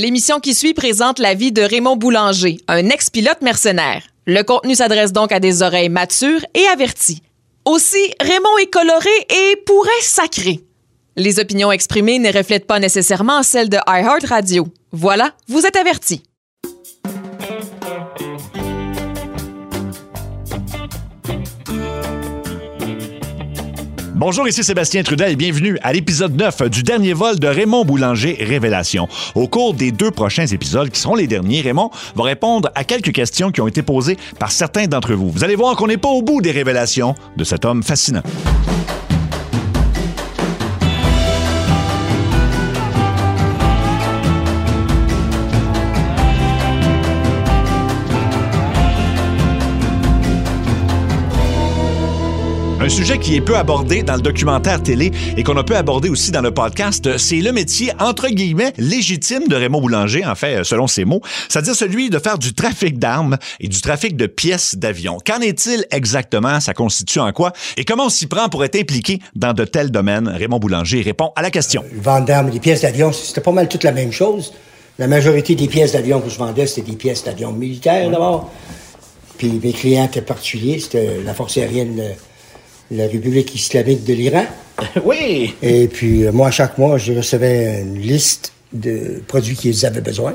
[0.00, 4.04] L'émission qui suit présente la vie de Raymond Boulanger, un ex-pilote mercenaire.
[4.26, 7.20] Le contenu s'adresse donc à des oreilles matures et averties.
[7.64, 10.60] Aussi, Raymond est coloré et pourrait sacrer.
[11.16, 14.68] Les opinions exprimées ne reflètent pas nécessairement celles de iHeartRadio.
[14.92, 16.22] Voilà, vous êtes avertis.
[24.18, 28.36] Bonjour, ici Sébastien Trudel et bienvenue à l'épisode 9 du dernier vol de Raymond Boulanger
[28.40, 29.06] Révélation.
[29.36, 33.12] Au cours des deux prochains épisodes, qui seront les derniers, Raymond va répondre à quelques
[33.12, 35.30] questions qui ont été posées par certains d'entre vous.
[35.30, 38.22] Vous allez voir qu'on n'est pas au bout des révélations de cet homme fascinant.
[52.88, 56.08] Un sujet qui est peu abordé dans le documentaire télé et qu'on a peu abordé
[56.08, 60.64] aussi dans le podcast, c'est le métier, entre guillemets, légitime de Raymond Boulanger, en fait,
[60.64, 61.20] selon ses mots,
[61.50, 65.18] c'est-à-dire celui de faire du trafic d'armes et du trafic de pièces d'avion.
[65.22, 66.60] Qu'en est-il exactement?
[66.60, 67.52] Ça constitue en quoi?
[67.76, 70.26] Et comment on s'y prend pour être impliqué dans de tels domaines?
[70.26, 71.84] Raymond Boulanger répond à la question.
[71.92, 74.54] Le vente d'armes et des pièces d'avion, c'était pas mal toute la même chose.
[74.98, 78.50] La majorité des pièces d'avion que je vendais, c'était des pièces d'avion militaires d'abord.
[79.36, 82.14] Puis mes clients étaient particuliers, c'était la force aérienne
[82.90, 84.46] la République islamique de l'Iran.
[85.04, 85.54] Oui.
[85.60, 90.34] Et puis, euh, moi, chaque mois, je recevais une liste de produits qu'ils avaient besoin.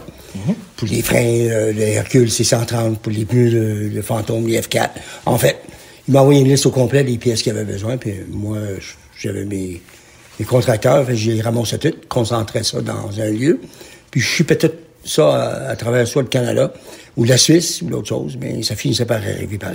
[0.76, 4.90] Pour les freins, euh, le Hercule C-130, pour les pneus, le, le Fantôme, les F4.
[5.26, 5.60] En fait,
[6.08, 7.96] ils m'envoyaient une liste au complet des pièces qu'ils avaient besoin.
[7.96, 8.58] Puis moi,
[9.18, 9.82] j'avais mes,
[10.40, 11.10] mes contracteurs.
[11.10, 13.62] Les ramassais tout, concentrais ça dans un lieu.
[14.12, 14.72] Puis je chupais tout
[15.06, 16.74] ça à, à travers soit le Canada
[17.18, 19.72] ou la Suisse ou l'autre chose, mais ça finissait par arriver par.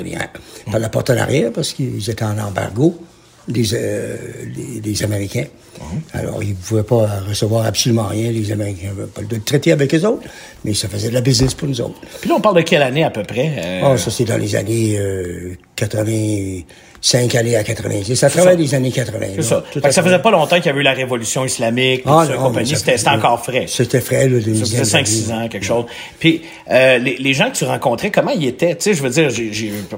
[0.70, 2.98] Par la porte en arrière, parce qu'ils étaient en embargo,
[3.46, 4.16] des, euh,
[4.56, 5.46] les, les Américains.
[6.12, 8.30] Alors, ils ne pouvaient pas recevoir absolument rien.
[8.32, 10.24] Les Américains n'avaient pas le droit de traiter avec eux autres,
[10.64, 12.00] mais ça faisait de la business pour nous autres.
[12.20, 13.52] Puis là, on parle de quelle année à peu près?
[13.58, 18.14] Euh, Ah, ça, c'est dans les années euh, 85 années à 90.
[18.16, 19.26] Ça travaille des années 80.
[19.36, 19.62] c'est ça.
[19.72, 22.26] Tout Fait que ça faisait pas longtemps qu'il y avait eu la révolution islamique, Ah,
[22.28, 22.74] non, compagnie.
[22.74, 23.66] C'était encore frais.
[23.68, 25.84] C'était frais, là, de Ça faisait 5-6 ans, quelque chose.
[26.18, 28.74] Puis euh, les, les gens que tu rencontrais, comment ils étaient?
[28.74, 29.28] Tu sais, je veux dire,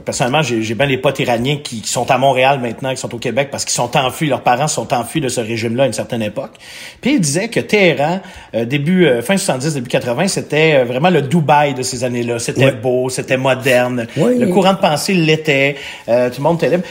[0.04, 3.18] personnellement, j'ai, bien les potes iraniens qui, qui sont à Montréal maintenant, qui sont au
[3.18, 6.22] Québec parce qu'ils sont enfuis, leurs parents sont enfuis de ce régime-là à une certaine
[6.22, 6.52] époque.
[7.00, 8.20] Puis ils disaient que Téhéran,
[8.54, 12.38] euh, début, euh, fin 70, début 80, c'était vraiment le Dubaï de ces années-là.
[12.38, 12.72] C'était Ouais.
[12.72, 14.06] beau, c'était moderne.
[14.16, 15.69] Le courant de pensée l'était.
[16.08, 16.84] Euh, tout le monde était libre.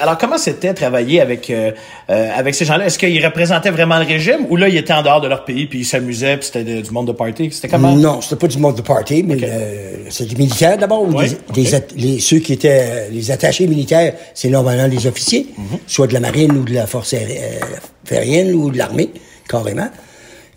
[0.00, 1.72] Alors comment c'était travailler avec euh,
[2.10, 2.86] euh, avec ces gens-là?
[2.86, 5.66] Est-ce qu'ils représentaient vraiment le régime ou là, ils étaient en dehors de leur pays
[5.66, 7.50] puis ils s'amusaient puis c'était du monde de party?
[7.52, 7.94] C'était comment?
[7.96, 11.02] Non, c'était pas du monde de party, mais euh, c'est des militaires d'abord.
[11.02, 15.78] ou des, des les, ceux qui étaient les attachés militaires, c'est normalement les officiers, Mhm.
[15.86, 17.38] soit de la marine ou de la force aéri-
[18.10, 19.10] aérienne ou de l'armée,
[19.48, 19.88] carrément.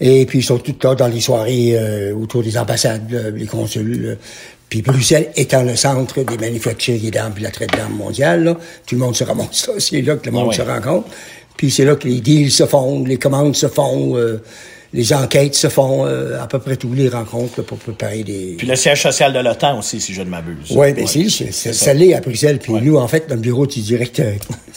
[0.02, 4.18] Et puis ils sont tous là dans les soirées euh, autour des ambassades, les consuls.
[4.70, 8.96] Puis Bruxelles étant le centre des manufacturiers d'armes puis la traite d'armes mondiale, là, tout
[8.96, 9.74] le monde se ramasse là.
[9.80, 10.56] C'est là que le monde Ah ouais.
[10.56, 11.08] se rencontre.
[11.58, 14.42] Puis c'est là que les deals se font, les commandes se font, euh,
[14.94, 18.56] les enquêtes se font, euh, à peu près tous les rencontres là, pour préparer des...
[18.58, 20.72] Puis le siège social de l'OTAN aussi, si je ne m'abuse.
[20.72, 22.60] Oui, bien c'est- ça l'est à Bruxelles.
[22.60, 24.22] Puis nous, en fait, notre bureau qui est, direct,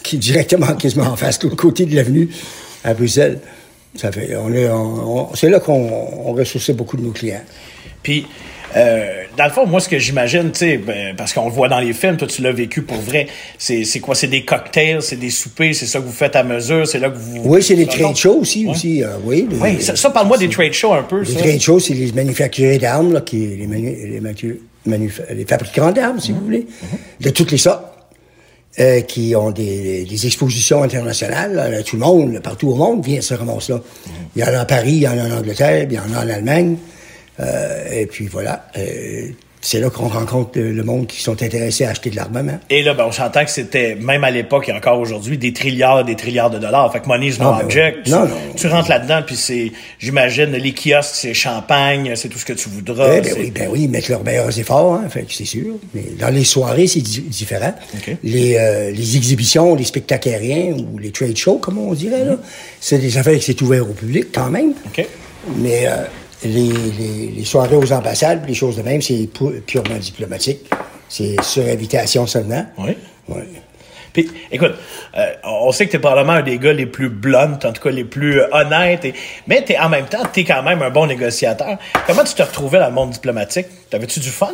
[0.02, 2.28] qui est directement quasiment en face, de l'autre côté de l'avenue,
[2.82, 3.38] à Bruxelles.
[3.94, 5.88] Ça fait, on est, on- on- c'est là qu'on
[6.26, 7.42] on ressourçait beaucoup de nos clients.
[8.02, 8.26] Puis,
[8.74, 11.68] euh, dans le fond, moi, ce que j'imagine, tu sais, ben, parce qu'on le voit
[11.68, 13.26] dans les films, toi, tu l'as vécu pour vrai,
[13.58, 14.14] c'est, c'est quoi?
[14.14, 17.08] C'est des cocktails, c'est des soupers, c'est ça que vous faites à mesure, c'est là
[17.10, 17.40] que vous...
[17.44, 19.46] Oui, c'est les trade shows aussi, aussi euh, oui.
[19.50, 21.38] les- Oui, ça, ça, parle-moi des trade shows un peu, Les ça.
[21.40, 25.92] trade shows, c'est les manufacturiers d'armes, là, qui, les, manu- les, manu- manufa- les fabricants
[25.92, 26.66] d'armes, si vous voulez,
[27.20, 27.84] de toutes les sortes,
[28.80, 31.52] euh, qui ont des, des expositions internationales.
[31.54, 33.80] là, tout le monde, partout au monde, vient se ramasser là.
[34.34, 36.14] Il y en a à Paris, il y en a en Angleterre, il y en
[36.18, 36.76] a en Allemagne.
[37.42, 38.66] Euh, et puis voilà.
[38.76, 39.28] euh,
[39.64, 42.58] c'est là qu'on rencontre le monde qui sont intéressés à acheter de l'armement.
[42.68, 46.00] Et là, ben, on s'entend que c'était, même à l'époque et encore aujourd'hui, des trilliards
[46.00, 46.92] et des trilliards de dollars.
[46.92, 47.98] Fait que money is no Ah, ben object.
[48.06, 48.34] Tu, Non, non.
[48.56, 49.70] tu rentres là-dedans, puis c'est,
[50.00, 53.18] j'imagine, les kiosques, c'est champagne, c'est tout ce que tu voudras.
[53.18, 55.76] Eh ben oui, ben oui, ils mettent leurs meilleurs efforts, hein, fait que c'est sûr.
[55.94, 57.72] Mais dans les soirées, c'est di- différent.
[58.24, 62.34] Les, euh, les exhibitions, les spectacles aériens ou les trade shows, comme on dirait, là,
[62.80, 64.72] c'est des affaires qui c'est ouvert au public quand même.
[65.58, 65.92] Mais euh,
[66.44, 70.60] les, les, les soirées aux ambassades, les choses de même, c'est pu- purement diplomatique.
[71.08, 72.64] C'est sur invitation seulement.
[72.78, 72.96] Oui.
[73.28, 73.46] Ouais.
[74.12, 74.72] Puis, écoute,
[75.16, 77.90] euh, on sait que t'es probablement un des gars les plus blunt, en tout cas
[77.90, 79.14] les plus euh, honnêtes, et,
[79.46, 81.78] mais t'es, en même temps, t'es quand même un bon négociateur.
[82.06, 83.66] Comment tu te retrouvais dans le monde diplomatique?
[83.88, 84.52] T'avais-tu du fun?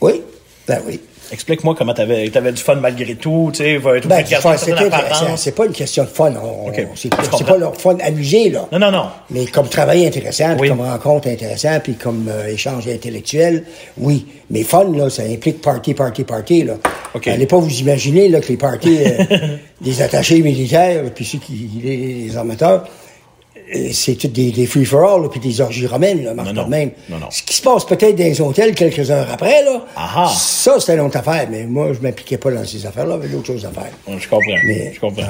[0.00, 0.22] Oui,
[0.68, 1.00] ben oui.
[1.32, 4.24] Explique-moi comment t'avais avais du fun malgré tout, tu sais, va- Ben,
[5.36, 6.32] c'est pas une question de fun.
[6.42, 7.08] on- Ok, C'est
[7.46, 8.66] pas leur fun amusé, là.
[8.72, 9.04] Non, non, non.
[9.30, 10.68] Mais comme travail intéressant, Oui.
[10.68, 13.64] comme rencontre intéressant, puis comme euh, échange intellectuel,
[13.98, 14.26] oui.
[14.50, 16.74] Mais fun, là, ça implique party, party, party, là.
[17.14, 17.28] OK.
[17.28, 19.24] Allez pas vous imaginer, là, que les parties euh,
[19.80, 22.86] des attachés militaires, puis ceux qui, les, les armateurs, euh,
[23.92, 26.66] c'est tout des, des free-for-all, puis des orgies romaines, là, Non, non.
[26.68, 26.90] même.
[27.08, 27.26] Non, non.
[27.30, 29.84] Ce qui se passe peut-être dans les hôtels quelques heures après, là,
[30.28, 33.46] ça, c'était une autre affaire, mais moi, je m'impliquais pas dans ces affaires-là, j'avais d'autres
[33.46, 33.90] choses à faire.
[34.18, 34.58] Je comprends.
[34.66, 35.22] Mais- je comprends.
[35.22, 35.28] Ouais.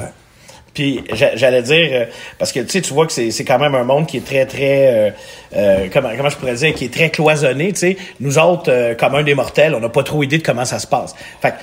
[0.73, 2.05] Puis j'a- j'allais dire euh,
[2.39, 4.25] parce que tu sais tu vois que c'est c'est quand même un monde qui est
[4.25, 5.09] très très euh,
[5.53, 8.95] euh, comment comment je pourrais dire qui est très cloisonné tu sais nous autres euh,
[8.95, 11.13] comme un des mortels on n'a pas trop idée de comment ça se passe.
[11.41, 11.55] Fait que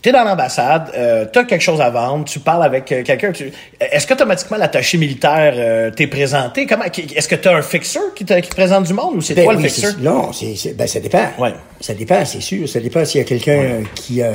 [0.00, 3.32] T'es dans l'ambassade, euh, t'as quelque chose à vendre, tu parles avec euh, quelqu'un.
[3.32, 3.50] tu-
[3.80, 6.66] Est-ce qu'automatiquement l'attaché militaire euh, t'est présenté?
[6.66, 9.34] Comment Est-ce que t'as un fixeur qui te, qui te présente du monde ou c'est
[9.34, 9.94] Ben toi le fixeur?
[10.00, 10.30] Non,
[10.76, 11.26] ben, ça dépend.
[11.38, 11.52] Ouais.
[11.80, 12.68] Ça dépend, c'est sûr.
[12.68, 14.30] Ça dépend s'il y a quelqu'un qui a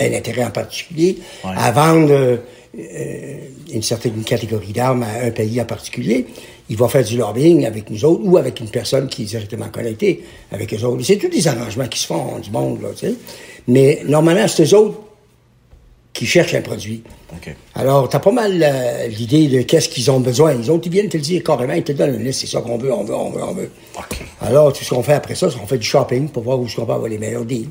[0.00, 1.50] un intérêt en particulier Ouais.
[1.58, 2.36] à vendre euh,
[2.74, 6.26] une certaine catégorie d'armes à un pays en particulier.
[6.70, 9.68] Il va faire du lobbying avec nous autres ou avec une personne qui est directement
[9.68, 11.02] connectée avec eux autres.
[11.04, 13.14] C'est tous des arrangements qui se font du monde, là, tu sais.
[13.68, 15.00] Mais normalement, c'est eux autres
[16.12, 17.02] qui cherchent un produit.
[17.32, 17.54] Ok.
[17.74, 20.54] Alors, t'as pas mal euh, l'idée de qu'est-ce qu'ils ont besoin.
[20.54, 22.60] Les autres, ils viennent te le dire carrément, ils te donnent une liste, c'est ça
[22.60, 23.70] qu'on veut, on veut, on veut, on veut.
[24.40, 26.66] Alors, tout ce qu'on fait après ça, c'est qu'on fait du shopping pour voir où
[26.66, 27.70] est-ce qu'on peut avoir les meilleurs deals.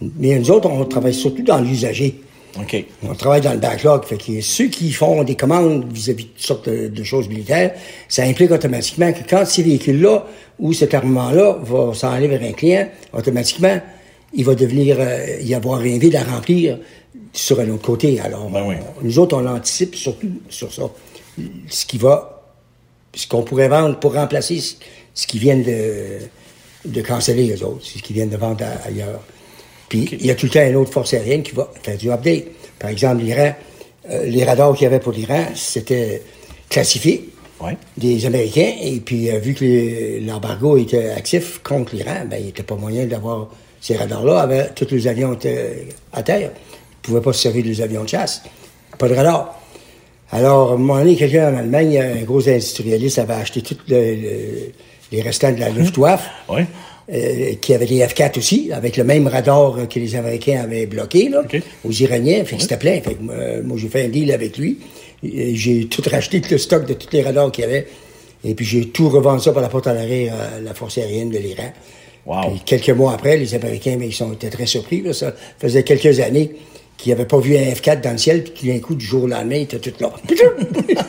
[0.00, 2.20] Mais nous autres, on travaille surtout dans l'usager.
[2.58, 2.84] Ok.
[3.02, 4.04] On travaille dans le backlog.
[4.04, 7.74] Fait que ceux qui font des commandes vis-à-vis de toutes sortes de, de choses militaires,
[8.08, 10.26] ça implique automatiquement que quand ces véhicules-là
[10.58, 13.80] ou cet armement-là va s'en aller vers un client, automatiquement,
[14.34, 16.78] il va devenir euh, y avoir un vide à remplir
[17.32, 18.20] sur un autre côté.
[18.20, 18.74] Alors, Ben oui.
[19.00, 20.82] on- nous autres, on anticipe surtout sur ça.
[21.68, 22.42] Ce qui va,
[23.14, 24.74] ce qu'on pourrait vendre pour remplacer ce,
[25.14, 26.18] ce qu'ils viennent de,
[26.84, 29.20] de canceller, les autres, ce qu'ils viennent de vendre ailleurs.
[29.90, 32.10] Puis, il y a tout le temps une autre force aérienne qui va faire du
[32.10, 32.44] update.
[32.78, 33.52] Par exemple, l'Iran,
[34.10, 36.22] euh, les radars qu'il y avait pour l'Iran, c'était
[36.70, 37.28] classifié
[37.60, 37.76] Ouais.
[37.98, 38.72] des Américains.
[38.82, 43.04] Et puis, euh, vu que l'embargo était actif contre l'Iran, ben, il n'était pas moyen
[43.04, 43.48] d'avoir
[43.82, 44.40] ces radars-là.
[44.40, 46.38] Avec, tous les avions étaient à terre.
[46.40, 48.42] Ils ne pouvaient pas se servir des avions de chasse.
[48.96, 49.60] Pas de radar.
[50.32, 54.14] Alors, à un moment donné, quelqu'un en Allemagne, un gros industrialiste, avait acheté tous le-
[54.14, 54.72] le-
[55.10, 56.66] les restants de la Luftwaffe Ouais.
[57.12, 61.28] Euh, qui avait les F-4 aussi, avec le même radar que les Américains avaient bloqué
[61.28, 61.42] là,
[61.84, 62.44] aux Iraniens.
[62.44, 63.00] Fait que c'était plein.
[63.00, 64.78] Fait que, euh, moi, j'ai fait un deal avec lui.
[65.22, 67.86] J'ai tout racheté, tout le stock de tous les radars qu'il y avait.
[68.44, 71.30] Et puis, j'ai tout revendu ça par la porte à l'arrêt à la force aérienne
[71.30, 71.72] de l'Iran.
[72.26, 72.50] Wow.
[72.50, 75.02] Puis, quelques mois après, les Américains, mais ils sont étaient très surpris.
[75.02, 75.12] là.
[75.12, 76.52] Ça faisait quelques années
[77.02, 79.24] qu'ils n'avaient pas vu un F-4 dans le ciel, puis tout d'un coup, du jour
[79.24, 80.10] au lendemain, ils étaient tous là.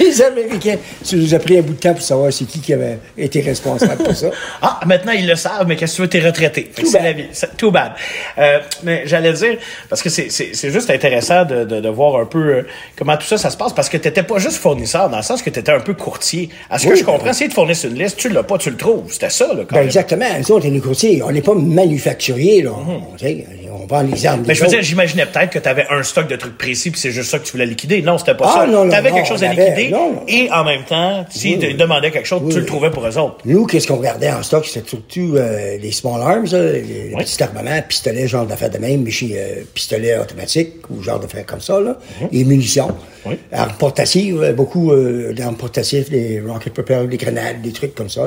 [0.00, 2.72] les Américains, ça nous a pris un bout de temps pour savoir c'est qui qui
[2.72, 4.30] avait été responsable pour ça.
[4.62, 6.70] Ah, maintenant ils le savent, mais qu'est-ce que tu veux, t'es retraité.
[6.74, 7.02] C'est bad.
[7.02, 7.24] la vie.
[7.56, 7.92] Too bad.
[8.38, 9.58] Euh, mais j'allais dire,
[9.88, 10.30] parce que c'est,
[10.70, 12.62] juste intéressant de, de, de voir un peu euh,
[12.96, 15.42] comment tout ça, ça se passe, parce que t'étais pas juste fournisseur, dans le sens
[15.42, 16.48] que t'étais un peu courtier.
[16.70, 18.76] À ce que je comprends, si tu fournissent une liste, tu l'as pas, tu le
[18.76, 19.12] trouves.
[19.12, 19.84] C'était ça, là, quand Ben même.
[19.86, 20.26] exactement.
[20.38, 22.70] Nous autres, les courtiers, on n'est pas manufacturiers, là.
[22.72, 24.43] On, tu sais, on vend les armes.
[24.46, 27.00] Mais je veux dire, j'imaginais peut-être que tu avais un stock de trucs précis, puis
[27.00, 28.02] c'est juste ça que tu voulais liquider.
[28.02, 28.66] Non, c'était pas Ah, ça.
[28.66, 30.22] tu avais non, quelque chose à avait- liquider, non, non.
[30.28, 31.74] et en même temps, s'ils te Oui, oui.
[31.78, 33.36] demandaient quelque chose, Oui, tu le trouvais pour eux autres.
[33.44, 34.64] Nous, qu'est-ce qu'on gardait en stock?
[34.66, 37.24] C'était surtout euh, les small arms, là, les, Oui.
[37.24, 41.46] petits armements, pistolets, genre d'affaires de même, mais chez euh, pistolets automatiques ou genre d'affaires
[41.46, 41.96] comme ça, là,
[42.32, 42.88] et munitions.
[42.88, 42.94] Mhm.
[43.26, 43.38] Oui.
[43.52, 48.10] Armes portatives, euh, beaucoup euh, d'armes portatives, des rocket propellers, des grenades, des trucs comme
[48.10, 48.26] ça.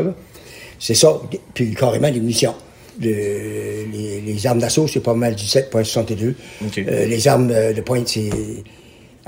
[0.80, 1.14] C'est ça.
[1.54, 2.56] Puis carrément des munitions.
[3.00, 6.34] Les, les armes d'assaut, c'est pas mal du 7.62.
[6.66, 6.78] OK.
[6.88, 8.30] Euh, les armes euh, de pointe, c'est.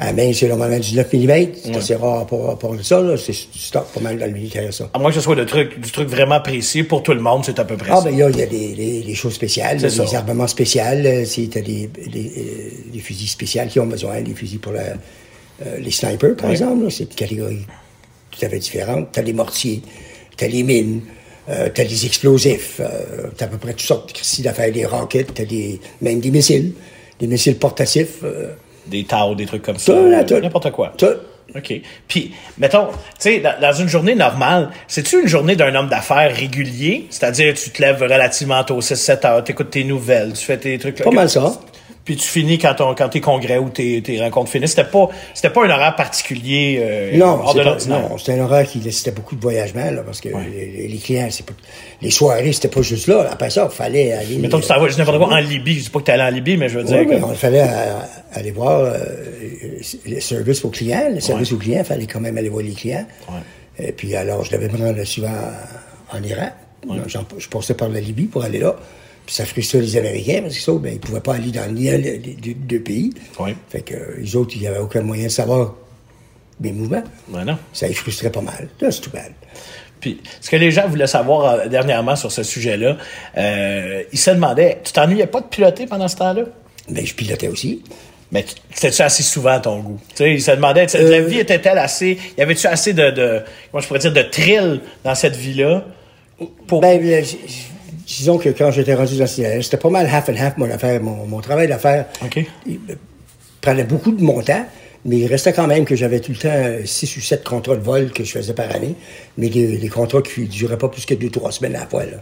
[0.02, 1.46] À main, c'est normalement du 9 mm.
[1.62, 3.02] C'est assez rare pour à ça.
[3.02, 3.18] là.
[3.18, 4.90] C'est stock pas mal dans le militaire, ça.
[4.94, 7.44] À moins que ce soit de truc, du truc vraiment précis pour tout le monde,
[7.46, 8.04] c'est à peu près Ah, ça.
[8.06, 10.06] ben, il y a, il y a des, des- des choses spéciales, des ça.
[10.16, 10.82] armements spéciaux.
[10.86, 14.72] euh, c'est- T'as des, des, euh, des fusils spéciaux qui ont besoin, des fusils pour
[14.72, 14.84] la,
[15.66, 16.86] euh, les snipers, par exemple.
[16.86, 16.90] là.
[16.90, 17.66] C'est une catégorie
[18.32, 19.10] tout à fait différente.
[19.12, 19.82] T'as des mortiers,
[20.38, 21.02] t'as les mines,
[21.50, 25.34] euh, t'as des explosifs, euh, t'as à peu près toutes sortes de d'affaires, des rockets,
[25.34, 26.74] t'as des, même des missiles,
[27.20, 28.24] des missiles portatifs.
[28.24, 28.54] euh,
[28.88, 29.94] Des taux, des trucs comme ça.
[30.42, 30.94] N'importe quoi.
[30.98, 31.06] Tout.
[31.56, 31.74] OK.
[32.08, 36.36] Puis, mettons, tu sais, dans, dans une journée normale, c'est-tu une journée d'un homme d'affaires
[36.36, 37.08] régulier?
[37.10, 40.78] C'est-à-dire, tu te lèves relativement tôt, 6-7 heures, tu écoutes tes nouvelles, tu fais tes
[40.78, 41.02] trucs...
[41.04, 41.60] Pas mal ça.
[42.10, 44.72] Puis tu finis quand, ton, quand tes congrès ou tes, tes rencontres finissent.
[44.72, 48.40] C'était pas, c'était pas un horaire particulier euh, Non, hors de pas- non, c'était un
[48.46, 51.54] horaire qui nécessitait beaucoup de voyagement, là, parce que les, les clients, c'est pas,
[52.02, 53.28] les soirées, c'était pas juste là.
[53.32, 54.38] Après ça, il fallait aller.
[54.40, 55.76] Mettons, tu t'en vas, je n'importe quoi, en Libye.
[55.76, 57.14] Je dis pas que t'es allé en Libye, mais je veux dire que...
[57.14, 58.00] oui, on fallait euh,
[58.34, 58.98] aller voir euh,
[60.08, 61.10] le service aux clients.
[61.14, 61.58] Le service Ouais.
[61.58, 63.06] aux clients, il fallait quand même aller voir les clients.
[63.78, 65.30] Et puis alors, je devais me rendre souvent
[66.12, 66.50] en Iran.
[67.38, 68.76] Je passais par la Libye pour aller là.
[69.30, 72.18] Puis ça frustrait les Américains parce que ça, ben, ils pouvaient pas aller dans des
[72.18, 73.14] des deux pays.
[73.40, 73.52] Oui.
[73.70, 75.76] Fait que euh, les autres, il n'y avait aucun moyen de savoir
[76.60, 77.04] mes mouvements.
[77.28, 77.56] Ben non.
[77.72, 78.68] Ça les frustrait pas mal.
[78.82, 79.32] Là, c'est tout bad.
[80.02, 82.98] Puis, ce que les gens voulaient savoir euh, dernièrement sur ce sujet-là,
[83.38, 86.46] euh, ils se demandaient, tu t'ennuyais pas de piloter pendant ce temps-là?
[86.90, 87.84] Ben, je pilotais aussi.
[88.32, 90.00] Mais tu- c'était-tu assez souvent à ton goût?
[90.10, 93.42] Tu sais, ils se demandaient, Euh, la vie était-elle assez, y avait-tu assez de, de,
[93.72, 95.86] comment je pourrais dire, de thrill dans cette vie-là?
[96.66, 96.82] Pour...
[96.82, 97.38] Ben, euh, j-
[98.18, 101.02] disons que quand j'étais rendu dans le c'était pas mal half and half mon affaire,
[101.02, 102.06] mon, mon travail d'affaires.
[102.24, 102.44] OK.
[102.66, 102.96] Il euh,
[103.62, 104.66] prenait beaucoup de mon temps,
[105.06, 107.82] mais il restait quand même que j'avais tout le temps 6 ou 7 contrats de
[107.82, 108.96] vol que je faisais par année,
[109.38, 112.04] mais des, des contrats qui duraient pas plus que 2-3 semaines à la fois.
[112.06, 112.18] Là.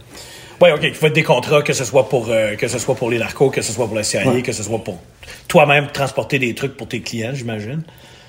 [0.60, 0.80] Oui, OK.
[0.82, 3.50] Il faut des contrats, que ce soit pour, euh, que ce soit pour les narcos,
[3.50, 4.42] que ce soit pour la CIA, Ouais.
[4.42, 4.98] que ce soit pour
[5.46, 7.82] toi-même transporter des trucs pour tes clients, j'imagine.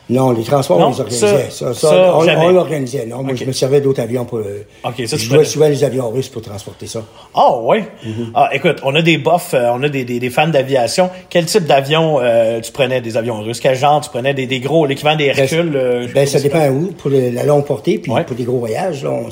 [0.10, 1.50] Non, les transports, Non, on les organisait.
[1.50, 3.06] ça- Ça, ça, ça, on, on l'organisait.
[3.06, 4.40] Non, moi, je me servais d'autres avions pour.
[4.40, 7.04] euh, OK, ça, je souvent les avions russes pour transporter ça.
[7.36, 7.82] Ah, ouais?
[8.04, 8.32] Mm-hmm.
[8.34, 11.10] Ah, écoute, on a des buffs, euh, on a des, des, des fans d'aviation.
[11.30, 13.02] Quel type d'avion euh, tu prenais?
[13.02, 13.60] Des avions russes?
[13.60, 14.34] Quel genre tu prenais?
[14.34, 15.72] Des, des gros, l'équivalent des Ben, Hercules?
[15.76, 16.44] euh, ben, ça pas.
[16.44, 16.88] dépend où.
[16.98, 18.24] Pour le- la longue portée, puis Ouais.
[18.24, 19.30] pour des gros voyages, là, on,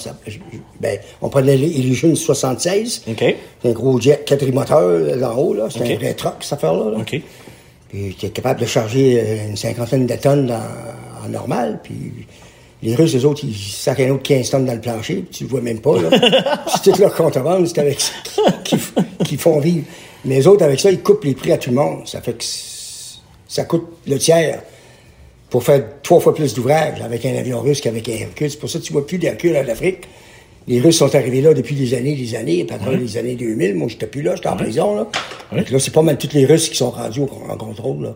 [0.79, 3.03] ben, on prenait l'Illusion 76.
[3.09, 3.35] OK.
[3.63, 5.67] C'est un gros jet quadrimoteur euh, en haut, là.
[5.71, 5.89] C'est OK.
[5.91, 6.91] un vrai truck, cette affaire-là.
[6.91, 6.97] là.
[6.99, 7.19] OK.
[7.89, 11.79] Puis tu es capable de charger euh, une cinquantaine de tonnes dans- en normal.
[11.83, 11.95] Puis
[12.83, 15.15] les Russes, eux autres, ils sacrent un autre 15 tonnes dans le plancher.
[15.15, 16.09] Puis tu le vois même pas, là.
[16.67, 18.13] c'est toute leur contrebande, c'est avec ça
[18.63, 19.85] qu'ils font vivre.
[20.25, 22.07] Mais les autres, avec ça, ils coupent les prix à tout le monde.
[22.07, 22.43] Ça fait que
[23.47, 24.61] ça coûte le tiers
[25.49, 28.51] pour faire trois fois plus d'ouvrages avec un avion russe qu'avec un Hercule.
[28.51, 29.99] C'est pour ça que tu vois plus d'Hercule en Afrique.
[30.67, 33.75] Les Russes sont arrivés là depuis des années, des années, à travers les années 2000.
[33.75, 35.07] Moi, j'étais plus là, j'étais en prison, là.
[35.51, 35.59] Ouais.
[35.59, 38.15] Donc là, c'est pas mal tous les Russes qui sont rendus au, en contrôle, là.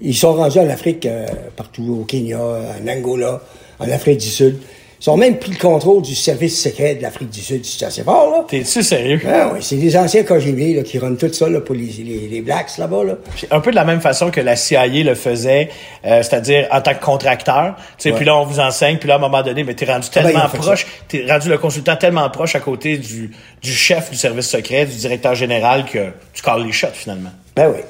[0.00, 1.26] Ils sont rendus en Afrique, euh,
[1.56, 3.42] partout, au Kenya, en Angola,
[3.78, 4.56] en Afrique du Sud.
[5.02, 7.64] Ils ont même pris le contrôle du service secret de l'Afrique du Sud.
[7.64, 8.44] C'est assez fort, là.
[8.46, 9.18] T'es-tu sérieux?
[9.26, 12.28] Ah, oui, c'est des anciens KGB, là, qui runnent tout ça, là, pour les, les,
[12.28, 13.14] les Blacks, là-bas, là.
[13.50, 15.70] Un peu de la même façon que la CIA le faisait,
[16.04, 17.76] euh, c'est-à-dire en tant que contracteur.
[17.76, 18.16] Tu sais, Ouais.
[18.16, 20.20] puis là, on vous enseigne, puis là, à un moment donné, mais t'es rendu ben,
[20.20, 23.30] ils tellement proche, t'es rendu le consultant tellement proche à côté du,
[23.62, 27.30] du chef du service secret, du directeur général, que tu calls les shots, finalement.
[27.56, 27.80] Ben oui.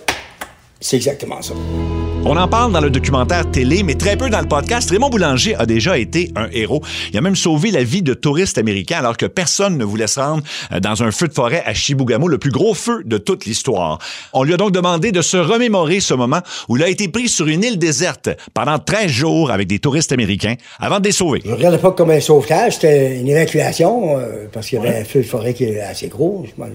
[0.80, 1.54] C'est exactement ça.
[2.26, 4.90] On en parle dans le documentaire télé, mais très peu dans le podcast.
[4.90, 6.82] Raymond Boulanger a déjà été un héros.
[7.10, 10.20] Il a même sauvé la vie de touristes américains alors que personne ne voulait se
[10.20, 13.46] rendre euh, dans un feu de forêt à Chibougamau, le plus gros feu de toute
[13.46, 13.98] l'histoire.
[14.34, 17.26] On lui a donc demandé de se remémorer ce moment où il a été pris
[17.26, 21.40] sur une île déserte pendant 13 jours avec des touristes américains avant de les sauver.
[21.42, 25.04] Je regardais pas comme un sauvetage, c'était une évacuation, euh, parce qu'il y avait un
[25.04, 26.44] feu de forêt qui est assez gros.
[26.46, 26.68] Je crois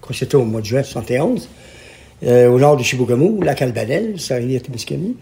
[0.00, 1.48] que c'était au mois de juin 71,
[2.24, 5.14] euh, au nord de Chibougamau, lac Albanel, ça arrivait à Témiscamingue.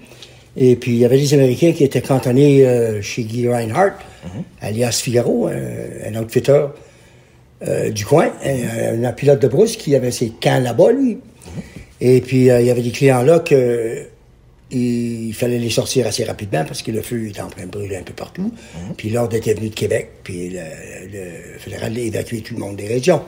[0.57, 3.95] Et puis, il y avait des Américains qui étaient cantonnés euh, chez Guy Reinhardt,
[4.61, 6.67] alias Figaro, un, un outfitter
[7.67, 11.19] euh, du coin, un, un pilote de brousse qui avait ses camps là-bas, lui.
[12.01, 14.07] Et puis, il y avait des clients là que
[14.73, 17.97] il fallait les sortir assez rapidement parce que le feu était en train de brûler
[17.97, 18.53] un peu partout.
[18.97, 20.61] Puis l'ordre était venu de Québec, puis le,
[21.13, 23.21] le fédéral a évacué tout le monde des régions.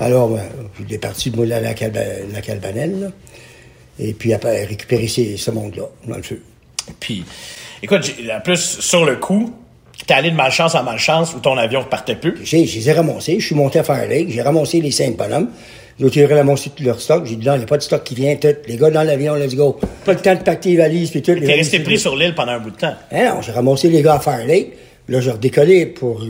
[0.00, 0.42] Alors, ben,
[0.86, 3.06] il est parti de la, la Calbanelle, là,
[3.98, 6.42] et puis après récupérer ces- ce monde-là dans le feu.
[7.00, 7.24] Puis,
[7.82, 9.52] écoute, en plus, sur le coup,
[10.06, 12.36] t'es allé de malchance en malchance où ton avion repartait plus.
[12.44, 15.16] J'ai, je les ai ramassés, je suis monté à Fire Lake, j'ai ramassé les cinq
[15.16, 15.48] bonhommes.
[15.98, 17.24] Ils ont ramassé tout leur stock.
[17.24, 18.48] J'ai dit, non, il n'y a pas de stock qui vient, tout.
[18.68, 19.78] Les gars dans l'avion, let's go.
[20.04, 21.34] Pas le temps de pacter les valises, puis tout.
[21.34, 22.92] T'es resté pris sur l'île pendant un bout de temps.
[23.10, 24.72] Hein, non, j'ai ramassé les gars à Fire Lake.
[25.08, 26.20] Là, j'ai redécollé pour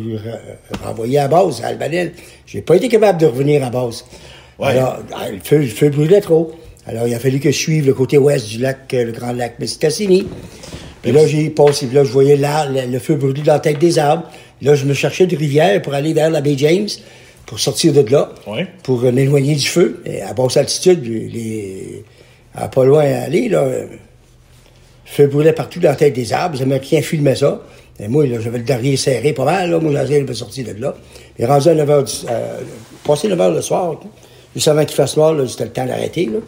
[0.85, 2.13] renvoyer à base, à Albanel.
[2.47, 4.05] J'ai pas été capable de revenir à base.
[4.59, 4.69] Ouais.
[4.69, 6.53] Alors, ah, le feu, le feu brûlait trop.
[6.87, 9.33] Alors, il a fallu que je suive le côté ouest du lac, euh, le grand
[9.33, 10.27] lac Mistassini.
[11.03, 13.79] Puis là, j'ai passé, là, je voyais là, le, le feu brûler dans la tête
[13.79, 14.25] des arbres.
[14.63, 16.89] Là, je me cherchais de rivière pour aller vers la baie James,
[17.47, 18.67] pour sortir de là, Ouais.
[18.83, 20.03] pour euh, m'éloigner du feu.
[20.05, 22.05] Et à basse altitude, les,
[22.55, 23.97] à pas loin à aller, là, euh, le
[25.05, 26.57] feu brûlait partout dans la tête des arbres.
[26.57, 27.63] Les Américains filmaient ça.
[27.99, 29.71] Et moi, j'avais le derrière serré pas mal.
[29.71, 29.79] Là.
[29.79, 30.95] Moi, j'avais de sortir de là.
[31.39, 32.59] Et rendu à 9 h du, euh,
[33.05, 33.99] passé 9 h le soir,
[34.55, 36.27] juste avant qu'il fasse noir, là, c'était le temps d'arrêter.
[36.27, 36.39] Là.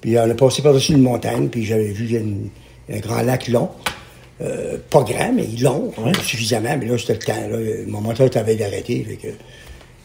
[0.00, 2.48] Puis on a passé par-dessus une montagne, puis j'avais vu une-
[2.92, 3.68] un grand lac long.
[4.42, 5.92] Euh, pas grand, mais long,
[6.24, 6.76] suffisamment.
[6.80, 7.48] Mais là, c'était le temps.
[7.50, 7.58] Là.
[7.86, 9.04] Mon moteur était d'arrêter.
[9.08, 9.28] Fait que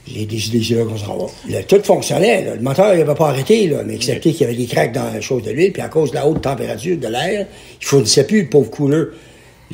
[0.07, 1.25] j'ai décidé c'est là qu'on s'en va.
[1.49, 2.43] Là, tout fonctionnait.
[2.43, 2.55] là.
[2.55, 5.05] Le moteur, il n'avait pas arrêté, là, mais excepté qu'il y avait des craques dans
[5.11, 7.47] la chose de l'huile, puis à cause de la haute température de l'air,
[7.81, 9.07] il fournissait plus le pauvre couleur.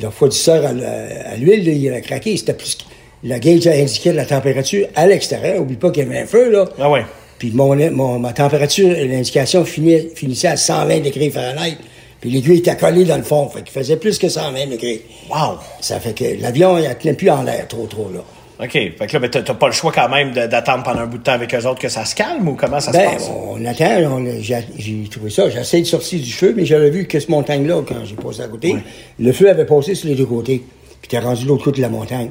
[0.00, 2.36] Le refroidisseur à, l'huile, il avait craqué.
[2.36, 2.78] C'était plus.
[3.24, 5.60] La gauge indiquait la température à l'extérieur.
[5.60, 6.64] Oublie pas qu'il y avait un feu, là.
[6.78, 7.04] Ah ouais.
[7.38, 11.76] Puis mon, mon- ma température, l'indication finissait à 120 degrés Fahrenheit.
[12.20, 13.48] Puis l'aiguille était collée dans le fond.
[13.48, 15.02] Fait qu'il faisait plus que 120 degrés.
[15.28, 15.58] Wow.
[15.80, 18.20] Ça fait que l'avion, il ne tenait plus en l'air trop, trop, là.
[18.60, 18.72] OK.
[18.72, 21.22] Fait que là, ben, t'as pas le choix quand même d'attendre pendant un bout de
[21.22, 23.30] temps avec eux autres que ça se calme ou comment ça Ben, se passe?
[23.30, 25.48] on attend, on j'ai trouvé ça.
[25.50, 28.42] J'ai essayé de sortir du feu, mais j'avais vu que ce montagne-là, quand j'ai passé
[28.42, 28.76] à côté,
[29.18, 30.62] le feu avait passé sur les deux côtés.
[31.00, 32.30] Puis t'es rendu l'autre côté de la montagne.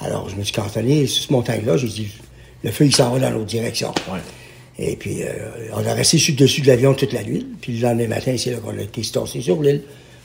[0.00, 1.76] Alors, je me suis cantonné sur ce montagne-là.
[1.76, 2.08] J'ai dit,
[2.62, 3.92] le feu, il s'en va dans l'autre direction.
[4.12, 4.20] Ouais.
[4.78, 5.28] Et puis, euh,
[5.74, 7.46] on a resté sur le dessus de l'avion toute la nuit.
[7.60, 9.82] Puis le lendemain matin, c'est là qu'on a été sur l'île.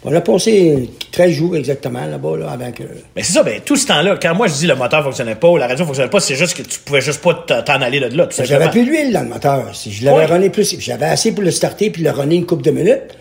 [0.07, 2.83] On a passé 13 jours exactement là-bas, là, avant que...
[3.15, 5.50] Mais c'est ça, ben, tout ce temps-là, quand moi je dis le moteur fonctionnait pas
[5.50, 8.15] ou la radio fonctionnait pas, c'est juste que tu pouvais juste pas t'en aller de
[8.15, 9.75] là, J'avais plus d'huile dans le moteur.
[9.75, 12.63] Si je l'avais runné plus, j'avais assez pour le starter puis le runner une couple
[12.63, 13.17] de minutes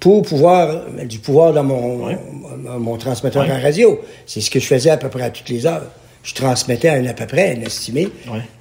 [0.00, 4.00] pour pouvoir euh, du pouvoir dans mon, mon, mon transmetteur en radio.
[4.26, 5.84] C'est ce que je faisais à peu près à toutes les heures.
[6.22, 8.08] Je transmettais à un à peu près, un estimé,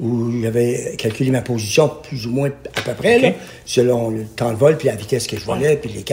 [0.01, 3.29] où j'avais calculé ma position plus ou moins à peu près, là,
[3.65, 6.03] selon le temps de vol puis la vitesse que je volais puis les.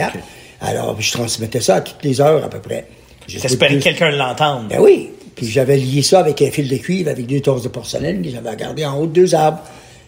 [0.61, 2.85] Alors, je transmettais ça à toutes les heures à peu près.
[3.27, 4.67] J'ai T'espérais que quelqu'un l'entende.
[4.69, 5.09] ben oui.
[5.35, 8.29] Puis j'avais lié ça avec un fil de cuivre, avec deux tasses de porcelaine que
[8.29, 9.61] j'avais gardé en haut de deux arbres.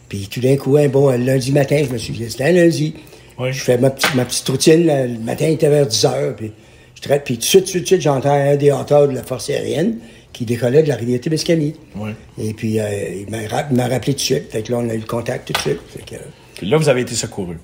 [0.10, 2.52] Puis tout d'un coup, un bon un lundi matin, je me suis dit, c'était un
[2.52, 2.94] lundi.
[3.40, 3.52] Oui.
[3.52, 4.86] Je fais ma petite, ma petite routine.
[4.86, 6.36] Le le matin, il était vers 10 heures.
[6.36, 6.52] Puis
[6.96, 7.24] je traite.
[7.24, 9.98] Puis tout de suite, tout de suite, j'entends un des hauteurs de la force aérienne
[10.34, 11.74] qui décollait de la rivière Témiscamie.
[11.96, 12.12] Oui.
[12.40, 12.86] Et puis, euh,
[13.26, 14.52] il m'a rappelé tout de suite.
[14.52, 15.80] Fait que là, on a eu le contact tout de suite.
[15.96, 16.22] Fait que,
[16.56, 17.58] Puis là, vous avez été secouru.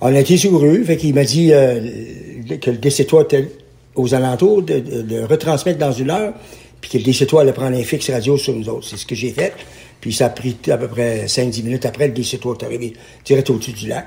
[0.00, 1.80] on a été secouru, fait qu'il m'a dit euh,
[2.56, 3.48] que le DC-3 était
[3.94, 6.32] aux alentours, de, de- de retransmettre dans une heure,
[6.80, 8.86] puis que le DC-3 allait prendre un fixe radio sur nous autres.
[8.88, 9.52] C'est ce que j'ai fait.
[10.00, 12.92] Puis ça a pris à peu près 5-10 minutes après, le DC-3 est arrivé
[13.24, 14.06] direct au-dessus du lac.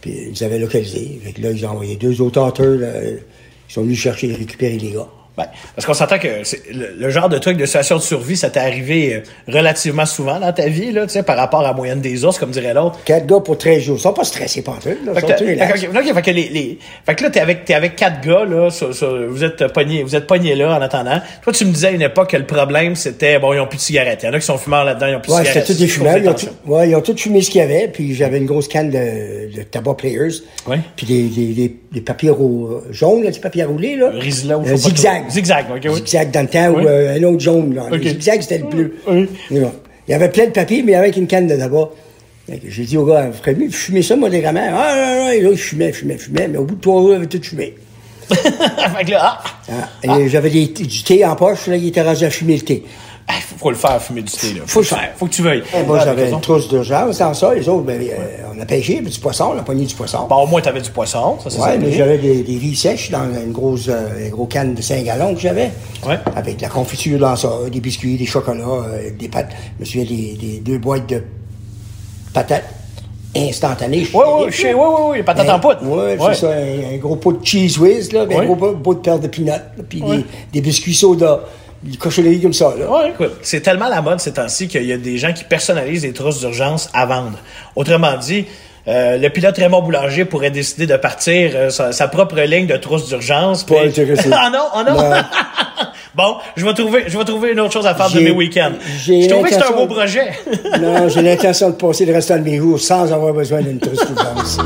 [0.00, 1.20] Puis ils avaient localisé.
[1.22, 4.78] Fait que là, ils ont envoyé deux autres là, ils sont venus chercher et récupérer
[4.78, 5.08] les gars.
[5.40, 6.28] Ben, parce qu'on s'entend que
[6.72, 9.20] le, le genre de truc de situation de survie, ça t'est arrivé euh,
[9.52, 12.38] relativement souvent dans ta vie, là, tu sais, par rapport à la moyenne des ours,
[12.38, 12.98] comme dirait l'autre.
[13.04, 13.96] Quatre gars pour 13 jours.
[13.98, 14.92] Ils sont pas stressés pas là.
[14.92, 17.70] Ils Fait que, fait que- ok, fait que les, les- fait que là, t'es avec,
[17.70, 21.20] avec quatre gars, là, sur- sur- vous êtes pognés, vous êtes pognés là en attendant.
[21.42, 23.76] Toi, tu me disais à une époque que le problème, c'était, bon, ils ont plus
[23.78, 24.20] de cigarettes.
[24.22, 25.66] Il y en a qui sont fumeurs là-dedans, ils ont plus de Ouais, cigarettes.
[25.66, 26.18] c'était tous des fumeurs.
[26.18, 27.88] Ils ont, tout, ouais, ils ont tous fumé ce qu'il y avait.
[27.88, 30.34] Puis j'avais une grosse canne de, de tabac Players.
[30.66, 30.80] Ouais.
[30.96, 32.30] Puis des, des, des, des papiers
[32.90, 33.96] jaunes, là, des papiers à rouler.
[33.96, 34.10] Là.
[34.12, 35.29] Rizla ou Euh, zigzag.
[35.30, 35.96] Zigzag, ok, oui.
[35.96, 36.84] Zigzag dans le temps Oui.
[36.84, 37.74] ou euh, un autre jaune.
[37.74, 37.84] Là.
[37.90, 38.94] Le zigzag, c'était le bleu.
[39.08, 39.28] Oui.
[39.50, 39.68] Il
[40.08, 41.90] y avait plein de papiers, mais avec une canne de tabac.
[42.66, 44.60] J'ai dit au gars, vous ferez mieux fumer ça modérément.
[44.72, 46.48] Ah, non, non, et là, il fumait, fumait, fumait.
[46.48, 47.74] Mais au bout de trois jours, il avait tout fumé.
[48.28, 49.38] fait que là,
[49.70, 52.82] ah, Ah, J'avais du thé en poche, là, il était rendu à fumer le thé.
[53.60, 54.62] Faut, le faire, fumer du thé, là.
[54.66, 55.10] Faut le faire.
[55.16, 55.62] Faut que tu veuilles.
[55.78, 57.54] Eh, moi, j'avais une trousse d'urgence dans ça.
[57.54, 58.16] Les autres, ben, euh,
[58.56, 60.26] on a pêché, puis du poisson, on a pogné du poisson.
[60.28, 63.10] Bon, au moins, t'avais du poisson, ça, c'est Ouais, mais j'avais des, des riz sèches
[63.10, 65.70] dans une grosse, euh, une grosse canne de 5 gallons que j'avais.
[66.06, 66.18] Ouais.
[66.34, 69.50] Avec de la confiture dans ça, des biscuits, des chocolats, euh, des pâtes.
[69.76, 71.22] Je me souviens des, des deux boîtes de
[72.32, 72.64] patates
[73.36, 74.08] instantanées.
[74.12, 75.82] Ouais, ouais, chez, ouais, ouais, ouais, les patates en poudre.
[75.86, 76.34] Ouais, Ouais.
[76.34, 78.42] c'est ça, un, un gros pot de cheese whiz, là, ben, Ouais.
[78.44, 79.50] un gros pot, de perles de peanuts,
[79.88, 80.16] puis Ouais.
[80.18, 81.40] des, des biscuits soda,
[81.82, 82.90] des cochonneries comme ça, là.
[82.90, 86.02] Ouais, écoute, c'est tellement la mode ces temps-ci qu'il y a des gens qui personnalisent
[86.02, 87.38] des trousses d'urgence à vendre.
[87.74, 88.44] Autrement dit,
[88.88, 92.76] euh, le pilote Raymond Boulanger pourrait décider de partir euh, sa, sa propre ligne de
[92.76, 93.64] trousses d'urgence.
[93.64, 94.94] Pas puis- ah non, ah non.
[94.94, 95.16] Non.
[96.14, 98.72] bon, je vais trouver, je vais trouver une autre chose à faire de mes week-ends.
[99.02, 100.30] j'ai Je trouvais que c'était un l'intention- beau projet.
[100.80, 104.06] Non, j'ai l'intention de passer le restant de mes jours sans avoir besoin d'une trousse
[104.06, 104.58] d'urgence.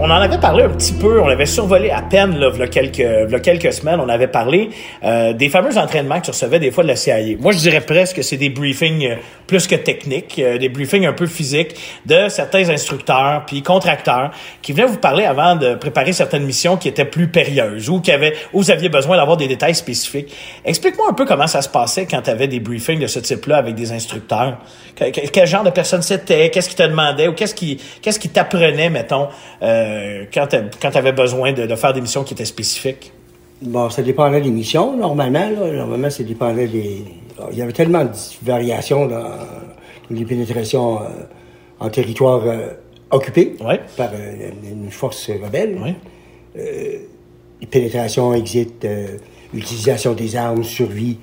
[0.00, 3.00] On en avait parlé un petit peu, on avait survolé à peine là, v'là quelques,
[3.00, 4.70] v'là quelques semaines, on avait parlé
[5.02, 7.36] euh, des fameux entraînements que tu recevais des fois de la CIA.
[7.40, 9.16] Moi, je dirais presque que c'est des briefings euh,
[9.48, 11.74] plus que techniques, euh, des briefings un peu physiques
[12.06, 14.30] de certains instructeurs puis contracteurs
[14.62, 18.12] qui venaient vous parler avant de préparer certaines missions qui étaient plus périlleuses ou qui
[18.12, 20.32] avaient, où vous aviez besoin d'avoir des détails spécifiques.
[20.64, 23.56] Explique-moi un peu comment ça se passait quand tu avais des briefings de ce type-là
[23.56, 24.58] avec des instructeurs.
[24.94, 28.20] Que- que- quel genre de personne c'était, qu'est-ce qui te demandait ou qu'est-ce qui, qu'est-ce
[28.20, 29.28] qui t'apprenait, mettons,
[29.62, 33.12] euh, quand tu avais besoin de, de faire des missions qui étaient spécifiques?
[33.62, 35.48] Bon, ça dépendait des missions, normalement.
[35.48, 35.72] Là.
[35.72, 37.02] Normalement, ça dépendait des...
[37.52, 38.10] Il y avait tellement de
[38.42, 39.24] variations dans
[40.10, 41.06] les pénétrations euh,
[41.80, 42.68] en territoire euh,
[43.10, 43.80] occupé Ouais.
[43.96, 45.78] par euh, une force rebelle.
[47.70, 48.86] Pénétrations, exit,
[49.52, 51.18] utilisation des armes, survie,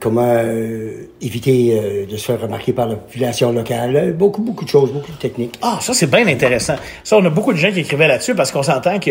[0.00, 3.96] comment euh, éviter euh, de se faire remarquer par la population locale.
[3.96, 5.56] Euh, Beaucoup, beaucoup de choses, beaucoup de techniques.
[5.60, 6.76] Ah, ça c'est bien intéressant.
[7.02, 9.10] Ça, on a beaucoup de gens qui écrivaient là-dessus parce qu'on s'entend que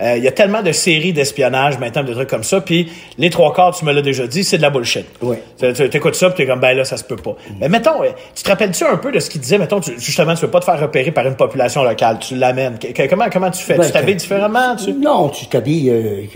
[0.00, 3.28] euh, il y a tellement de séries d'espionnage maintenant, de trucs comme ça, puis les
[3.30, 5.04] trois quarts, tu me l'as déjà dit, c'est de la bullshit.
[5.20, 5.42] Ouais.
[5.58, 7.36] Tu t'écoutes ça, puis t'es comme ben là, ça se peut pas.
[7.60, 8.00] Mais mettons,
[8.34, 10.60] tu te rappelles-tu un peu de ce qu'il disait, mettons, tu- justement, tu veux pas
[10.60, 12.78] te faire repérer par une population locale, tu l'amènes.
[13.10, 13.76] Comment comment tu fais?
[13.76, 14.92] Ben, Tu t'habilles différemment tu...
[14.94, 16.28] Non, tu t'habilles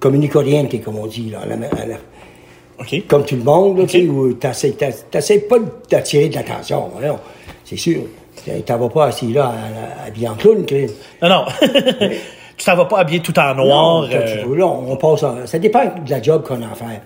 [0.00, 1.96] comme une corriente, comme on dit, là, à la- à la-
[3.08, 3.90] Comme tout le monde, là, Ok.
[3.90, 4.34] tu sais, où
[5.48, 5.56] pas
[5.90, 7.18] d'attirer de l'attention, voyons.
[7.64, 8.02] c'est sûr.
[8.64, 9.52] T'en vas pas assis là,
[10.06, 10.64] habillé en clown,
[11.22, 11.44] Non, non.
[12.56, 14.02] tu t'en vas pas habillé tout en noir.
[14.02, 16.66] Non, euh, tu veux, là, on passe en- Ça dépend de la job qu'on a
[16.70, 17.00] à faire.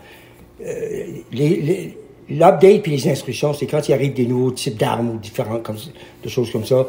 [0.65, 1.97] Euh, les-
[2.29, 5.77] L'update puis les instructions, c'est quand il arrive des nouveaux types d'armes ou différentes comme,
[6.23, 6.87] de choses comme ça,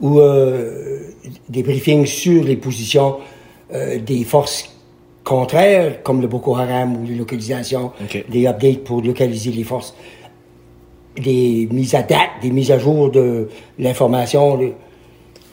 [0.00, 1.00] ou euh,
[1.48, 3.16] des briefings sur les positions
[3.72, 4.71] euh, des forces
[5.24, 8.24] contraires, comme le Boko Haram ou les localisations, Ok.
[8.28, 9.94] des updates pour localiser les forces,
[11.16, 14.72] des mises à date, des mises à jour de l'information, le-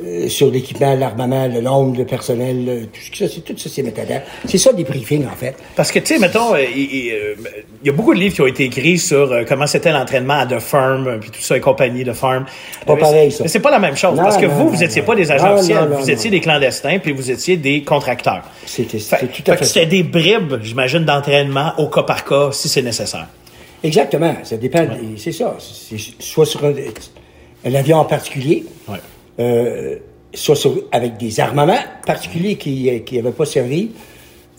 [0.01, 3.83] euh, sur l'équipement, l'armement, le nombre de personnel, euh, tout ça, c'est tout ça, c'est
[3.83, 4.25] métadate.
[4.45, 5.55] C'est ça des briefings, en fait.
[5.75, 7.35] Parce que, tu sais, mettons, euh, il euh,
[7.83, 10.59] y a beaucoup de livres qui ont été écrits sur comment c'était l'entraînement à The
[10.59, 12.45] Farm, euh, puis tout ça, et compagnie de Farm.
[12.85, 13.43] Pas pareil, ça.
[13.43, 14.15] Mais c'est pas la même chose.
[14.15, 16.39] Non, parce que non, vous, non, vous étiez pas des agents officiels, vous étiez des
[16.39, 18.43] clandestins, puis vous étiez des contracteurs.
[18.65, 19.73] C'était tout à que fait ça.
[19.73, 23.27] c'était des bribes, j'imagine, d'entraînement au cas par cas, si c'est nécessaire.
[23.83, 24.35] Exactement.
[24.43, 24.85] Ça dépend.
[25.17, 25.57] C'est ça.
[25.59, 26.73] C'est soit sur un,
[27.65, 28.97] un avion en particulier, Ouais.
[29.39, 29.97] Euh,
[30.34, 33.91] soit sur- avec des armements particuliers qui n'avaient pas servi,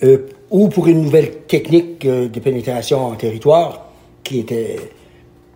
[0.03, 0.19] euh,
[0.51, 3.87] ou pour une nouvelle technique euh, de pénétration en territoire
[4.25, 4.77] qui était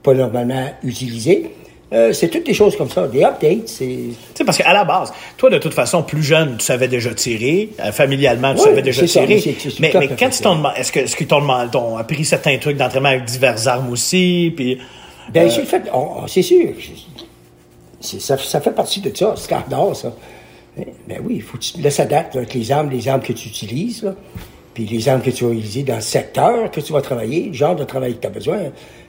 [0.03, 1.51] pas normalement utilisée.
[1.93, 3.07] Euh, c'est toutes des choses comme ça.
[3.07, 3.99] Des updates, c'est...
[4.45, 7.69] Parce qu'à la base, toi, de toute façon, plus jeune, tu savais déjà tirer.
[7.79, 9.27] Euh, familialement, tu Oui, savais déjà ça, tirer.
[9.37, 10.01] mais c'est- c'est mais, quand
[10.37, 13.25] ils t'ont demandé, est-ce que, est-ce qu'ils t'ont demandé, t'ont appris certains trucs d'entraînement avec
[13.25, 14.79] diverses armes aussi, puis...
[15.33, 16.69] Ben, c'est fait, on- on- c'est sûr.
[18.05, 20.13] Ça, ça fait partie de ça, c'est scandale, ça.
[21.09, 23.33] Ben oui, il faut que tu laisses à date avec les armes, les armes que
[23.33, 24.15] tu utilises, là,
[24.75, 27.53] puis les armes que tu vas utiliser dans le secteur que tu vas travailler, le
[27.53, 28.59] genre de travail que tu as besoin.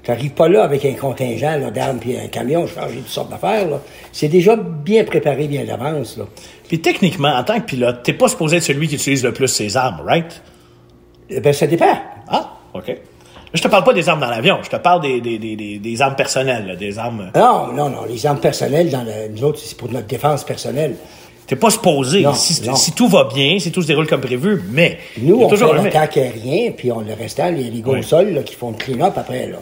[0.04, 3.68] Tu n'arrives pas là avec un contingent d'armes puis un camion, changer toutes sortes d'affaires.
[3.68, 3.82] là.
[4.12, 6.18] C'est déjà bien préparé, bien d'avance.
[6.18, 6.26] Là.
[6.68, 9.48] Puis techniquement, en tant que pilote, t'es pas supposé être celui qui utilise le plus
[9.48, 10.42] ses armes, right?
[11.32, 11.98] Eh Ben, ça dépend.
[12.28, 12.96] Ah, OK.
[13.56, 16.02] Je te parle pas des armes dans l'avion, je te parle des, des, des, des,
[16.02, 17.32] armes personnelles, là, des armes...
[17.36, 18.06] Non, non, non.
[18.08, 20.96] Les armes personnelles, dans le- nous autres, c'est pour notre défense personnelle.
[21.48, 22.76] T'es pas supposé, Non, si, non.
[22.76, 24.98] si tout va bien, si tout se déroule comme prévu, mais...
[25.18, 27.82] il Nous, y a on toujours fait l'attaque aérien, puis on le restant, les, les
[27.82, 28.00] gars Oui.
[28.00, 29.48] au sol là, qui font le clean-up après.
[29.48, 29.58] Là.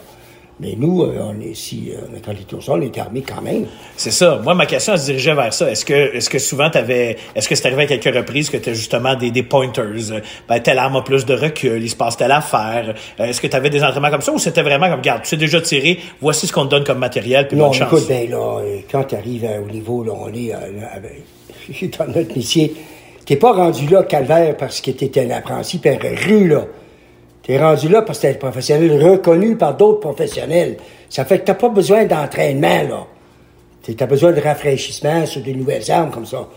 [0.60, 3.66] Mais nous, euh, on est, si on au sol, on est armés quand même.
[3.96, 4.40] C'est ça.
[4.42, 5.68] Moi, ma question elle se dirigeait vers ça.
[5.68, 8.72] Est-ce que, est-ce que souvent t'avais, est-ce que c'est arrivé à quelques reprises que t'as
[8.72, 9.84] justement des, des pointers?
[10.48, 12.94] Ben, telle arme a plus de recul, il se passe telle affaire.
[13.18, 15.36] Euh, Est-ce que t'avais des entraînements comme ça ou c'était vraiment comme, regarde, tu sais
[15.36, 17.88] déjà tiré, voici ce qu'on te donne comme matériel, puis Non, bonne chance.
[17.92, 20.60] écoute, ben là, euh, quand tu arrives au niveau, là, on est là,
[20.94, 21.24] avec-
[21.98, 22.72] dans notre métier,
[23.26, 25.94] t'es pas rendu là, calvaire, parce que t'étais un apprenti par
[26.26, 26.64] rue, là.
[27.46, 30.78] T'es rendu là parce que t'es un professionnel reconnu par d'autres professionnels.
[31.10, 33.06] Ça fait que t'as pas besoin d'entraînement, là.
[33.96, 36.48] T'as besoin de rafraîchissement sur des nouvelles armes comme ça.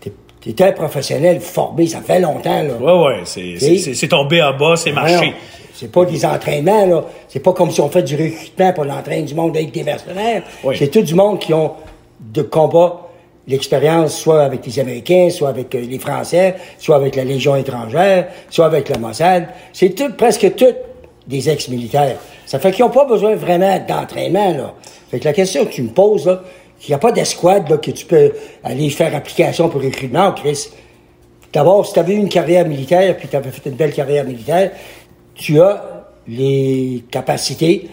[0.00, 2.74] T'es- un professionnel formé, ça fait longtemps, là.
[2.80, 3.22] Ouais, ouais,
[3.94, 5.34] c'est, tombé à bas, c'est marché.
[5.74, 7.04] C'est pas des entraînements, là.
[7.28, 10.42] C'est pas comme si on fait du recrutement pour l'entraîner du monde avec des mercenaires.
[10.64, 10.74] Oui.
[10.76, 11.72] C'est tout du monde qui ont
[12.20, 13.07] de combat
[13.48, 18.28] l'expérience, soit avec les Américains, soit avec euh, les Français, soit avec la Légion étrangère,
[18.50, 19.48] soit avec le Mossad.
[19.72, 20.74] C'est tout, presque tous
[21.26, 22.18] des ex-militaires.
[22.46, 24.74] Ça fait qu'ils n'ont pas besoin vraiment d'entraînement, là.
[25.10, 26.42] Fait que la question que tu me poses, là,
[26.78, 28.32] qu'il n'y a pas d'escouade, que tu peux
[28.62, 30.68] aller faire application pour recrutement, Chris.
[31.52, 34.24] D'abord, si tu avais eu une carrière militaire, puis tu avais fait une belle carrière
[34.24, 34.72] militaire,
[35.34, 37.88] tu as les capacités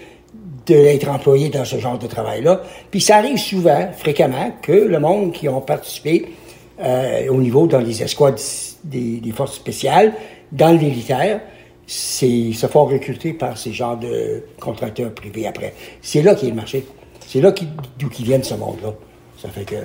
[0.66, 2.62] d'être employé dans ce genre de travail-là.
[2.92, 6.34] Puis ça arrive souvent, fréquemment, que le monde qui ont participé
[6.82, 8.40] euh, au niveau dans les escouades
[8.84, 10.14] des, forces spéciales,
[10.52, 11.40] dans le militaire,
[11.88, 15.74] se font recruter par ces genres de contracteurs privés après.
[16.02, 16.86] C'est là qu'est le marché.
[17.28, 17.68] C'est là qui-
[18.00, 18.94] d'où qu'ils viennent ce monde-là.
[19.42, 19.76] Ça fait que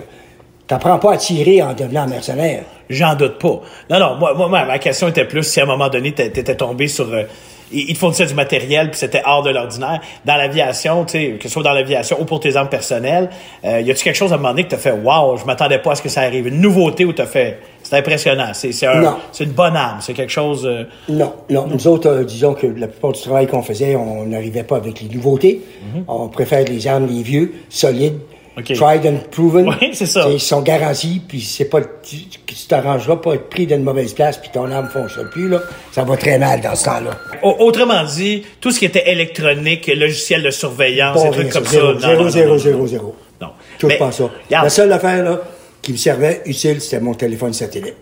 [0.66, 2.64] t'apprends pas à tirer en devenant mercenaire.
[2.88, 3.60] J'en doute pas.
[3.90, 6.56] Non, non, moi, moi, ma question était plus si à un moment donné, t'a- t'étais
[6.56, 7.12] tombé sur...
[7.12, 7.24] euh,
[7.72, 10.00] ils te fournissaient du matériel, puis c'était hors de l'ordinaire.
[10.24, 13.30] Dans l'aviation, tu sais, que ce soit dans l'aviation ou pour tes armes personnelles,
[13.64, 15.78] euh, y a-tu quelque chose à un moment donné que t'as fait «Wow, je m'attendais
[15.78, 16.46] pas à ce que ça arrive».
[16.48, 19.00] Une nouveauté où t'as fait «C'est impressionnant, c'est c'est un-
[19.40, 20.66] une bonne arme, c'est quelque chose...
[20.66, 21.66] euh, Non, non.
[21.66, 25.00] Nous autres, euh, disons que la plupart du travail qu'on faisait, on n'arrivait pas avec
[25.00, 25.61] les nouveautés.
[26.09, 28.18] On préfère les armes, les vieux, solides,
[28.58, 28.72] OK.
[28.74, 29.68] tried and proven.
[29.80, 30.26] Oui, c'est ça.
[30.30, 34.12] Ils sont garantis, puis c'est pas tu tu t'arrangeras pas être pris dans une mauvaise
[34.12, 35.60] place, puis ton arme fonctionne plus là.
[35.92, 37.16] Ça va très mal dans ce temps-là.
[37.42, 41.86] Au- Autrement dit, tout ce qui était électronique, logiciel de surveillance, des trucs comme zéro,
[41.86, 41.92] ça.
[41.94, 42.86] non, zéro, non, zéro, non, zéro, non.
[42.86, 43.16] zéro.
[43.40, 43.48] Non.
[43.78, 44.24] Touche Mais, pas ça.
[44.24, 44.64] regarde.
[44.64, 45.40] La seule affaire là
[45.80, 47.94] qui me servait utile, c'était mon téléphone satellite.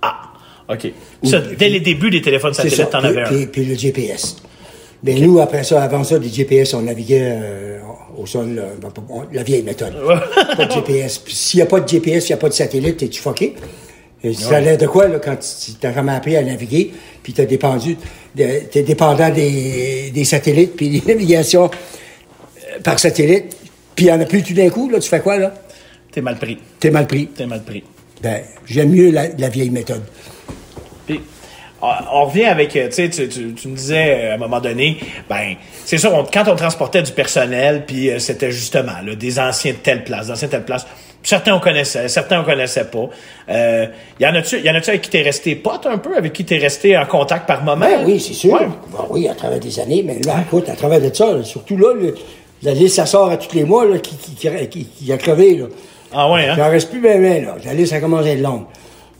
[0.00, 0.32] Ah,
[0.70, 0.92] OK.
[1.24, 3.24] Ça, dès les débuts des téléphones satellites, t'en avais un.
[3.28, 4.36] puis- puis le GPS.
[5.02, 7.80] Mais nous, après ça, avant ça, des GPS, on naviguait euh,
[8.16, 8.90] au sol, euh, ben,
[9.32, 9.94] la vieille méthode.
[10.56, 11.18] pas de GPS.
[11.24, 13.54] Puis s'il n'y a pas de GPS, il n'y a pas de satellite, t'es-tu fucké?
[14.24, 17.32] Et ça a l'air de quoi, là, quand tu t'as jamais appris à naviguer, puis
[17.32, 17.96] t'as dépendu,
[18.36, 23.56] t'es dépendant des, des satellites, puis des navigations euh, par satellite,
[23.94, 25.54] puis il n'y en a plus tout d'un coup, là, tu fais quoi, là?
[26.10, 26.58] T'es mal pris.
[26.80, 27.28] T'es mal pris.
[27.28, 27.84] T'es mal pris.
[28.20, 30.02] Ben, j'aime mieux la, la vieille méthode.
[31.06, 31.20] Puis,
[31.82, 34.38] on on revient avec, euh, tu sais, tu, tu- tu me disais euh, à un
[34.38, 39.00] moment donné, ben, c'est sûr, on- quand on transportait du personnel, puis euh, c'était justement
[39.04, 40.86] là, des anciens de telle place, d'anciens de telle place.
[41.22, 43.08] Certains on connaissait, certains on connaissait pas.
[43.50, 43.86] Euh,
[44.20, 46.44] y en a-tu, y en a-tu avec qui t'es resté pote un peu, avec qui
[46.44, 47.86] t'es resté en contact par moment?
[47.86, 48.52] Ben oui, c'est sûr.
[48.52, 48.68] Ouais.
[48.92, 51.76] Ben oui, à travers des années, mais là, écoute, à travers de ça, là, surtout
[51.76, 52.14] là, le-
[52.62, 55.16] la liste, ça sort à tous les mois, là, qui, qui, qui, qui- qui a
[55.18, 55.66] crevé, là.
[56.12, 56.54] Ah ouais, hein?
[56.56, 57.56] J'en reste plus bien, bien, là.
[57.64, 58.64] La liste, ça commence à être longue.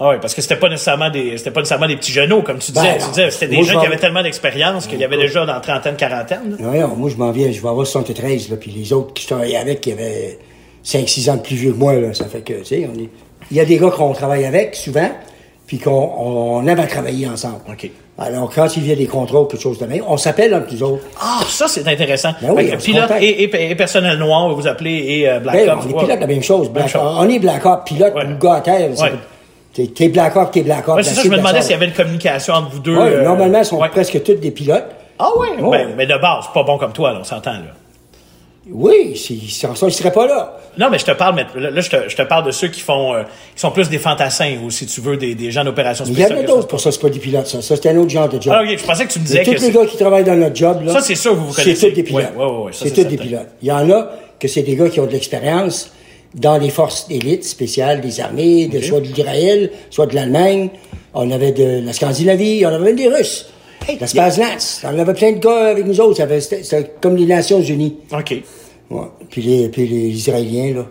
[0.00, 2.58] Ah ouais, parce que c'était pas nécessairement des, c'était pas nécessairement des petits genoux, comme
[2.58, 2.92] tu disais.
[2.94, 5.44] Ben tu disais, c'était des Moi, gens qui avaient tellement d'expérience qu'il y avait déjà
[5.44, 6.56] dans trentaine, quarantaine.
[6.60, 9.28] Voyons, moi, je m'en viens, je vais avoir 73, là, puis les autres qui je
[9.28, 10.38] travaillais avec, qui avaient
[10.84, 12.14] 5-6 ans de plus vieux que moi, là.
[12.14, 13.08] Ça fait que, tu sais, on est...
[13.50, 15.10] Il y a des gars qu'on travaille avec, souvent,
[15.66, 17.56] puis qu'on on, aime à travailler ensemble.
[17.68, 17.90] OK.
[18.18, 20.82] Alors, quand il y a des contrôles, quelque chose de même, on s'appelle entre nous
[20.82, 21.02] autres.
[21.20, 22.30] Ah, ça, c'est intéressant.
[22.40, 25.86] Ben oui, pilote et, et, et personnel noir, vous appelez, et euh, Black Ben, Ops.
[25.86, 26.68] on est pilote la même chose.
[26.70, 27.00] Black chose.
[27.04, 28.24] on est Black Hawk, pilote, Ouais.
[28.26, 28.90] ou gars à terre.
[28.90, 29.12] Ouais.
[29.78, 30.96] T'es, t'es Black Hawk, t'es Black Hawk.
[30.96, 32.96] Ouais, c'est ça, je me demandais s'il y avait une communication entre vous deux.
[32.96, 33.88] Ouais, euh, normalement, ils sont ouais.
[33.88, 34.86] presque tous des pilotes.
[35.20, 35.62] Ah ouais?
[35.62, 35.84] Ouais.
[35.86, 37.74] Ben, mais de base, c'est pas bon comme toi, là, on s'entend, là.
[38.70, 40.58] Oui, c'est- sans ça, ils seraient pas là.
[40.76, 42.80] Non, mais je te parle, mais là, je, te, je te parle de ceux qui
[42.80, 43.22] font, euh,
[43.54, 46.18] qui sont plus des fantassins, ou si tu veux, des, des gens d'opération Mais il
[46.18, 46.44] y en spéciale.
[46.44, 47.62] a d'autres pour ça, c'est pas des pilotes, ça.
[47.62, 48.52] Ça, c'est un autre genre de job.
[48.56, 50.24] Ah, ok, je pensais que tu me disais tous que les c'est- gars qui travaillent
[50.24, 50.92] dans notre job, là.
[50.92, 51.88] Ça, c'est sûr que vous vous C'est connaissez.
[51.90, 52.24] tous des pilotes.
[52.36, 53.48] Ouais, ouais, ouais, ça, c'est c'est tous des pilotes.
[53.62, 54.10] Il y en a
[54.40, 55.90] que c'est des gars qui ont de l'expérience
[56.34, 60.70] dans les forces d'élite spéciales des armées, de, soit d'Israël, soit de l'Allemagne.
[61.14, 63.46] On avait de la Scandinavie, on avait même des Russes.
[64.00, 64.82] la Spazlance.
[64.84, 66.16] On avait plein de gars avec nous autres.
[66.16, 67.96] C'était c'était comme les Nations Unies.
[68.12, 68.42] OK.
[68.90, 69.00] Ouais.
[69.30, 70.86] Puis, les, puis les Israéliens, là.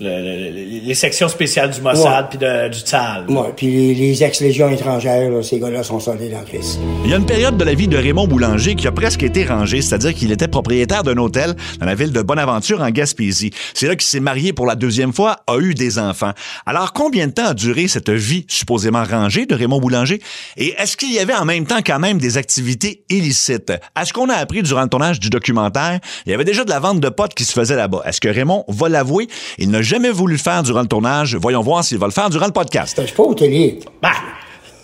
[0.00, 3.26] Le- le- le- les sections spéciales du Mossad puis de- du TSAL.
[3.56, 6.80] Puis les, les ex-légions étrangères, là, ces gars-là sont soldés dans le Christ.
[7.04, 9.44] Il y a une période de la vie de Raymond Boulanger qui a presque été
[9.44, 13.50] rangée, c'est-à-dire qu'il était propriétaire d'un hôtel dans la ville de Bonaventure en Gaspésie.
[13.74, 16.32] C'est là qu'il s'est marié pour la deuxième fois, a eu des enfants.
[16.66, 20.20] Alors combien de temps a duré cette vie supposément rangée de Raymond Boulanger?
[20.56, 23.72] Et est-ce qu'il y avait en même temps quand même des activités illicites?
[23.94, 26.70] À ce qu'on a appris durant le tournage du documentaire, il y avait déjà de
[26.70, 28.02] la vente de potes qui se faisait là-bas?
[28.04, 29.28] Est-ce que Raymond va l'avouer?
[29.58, 31.36] Il n'a jamais voulu le faire durant le tournage.
[31.36, 32.96] Voyons voir s'il va le faire durant le podcast.
[33.00, 33.78] Je suis pas hôtelier.
[34.00, 34.08] Ben,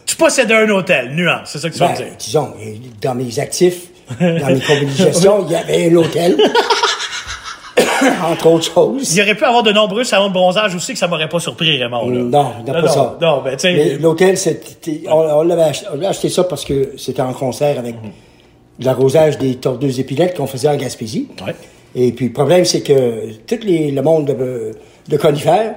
[0.05, 2.17] tu possédais un hôtel, nuance, c'est ça que tu vas Ben, me dire.
[2.19, 2.49] disons,
[3.01, 3.87] dans mes actifs,
[4.21, 6.37] dans mes gestion, il y avait un hôtel.
[8.25, 9.13] Entre autres choses.
[9.13, 11.41] Il y aurait pu avoir de nombreux salons de bronzage aussi que ça m'aurait pas
[11.41, 12.09] surpris, Raymond.
[12.11, 12.19] là.
[12.23, 13.19] Non, il n'y a pas non, ça.
[13.21, 13.73] Non, ben, tu sais.
[13.73, 14.37] Mais L'hôtel,
[15.09, 15.73] on, on l'avait
[16.07, 17.97] acheté, ça parce que c'était en concert avec
[18.79, 21.29] l'arrosage des tordeuses épinettes qu'on faisait en Gaspésie.
[21.45, 21.55] Ouais.
[22.01, 24.71] Et puis, le problème, c'est que tout les, le monde de,
[25.09, 25.75] de conifères,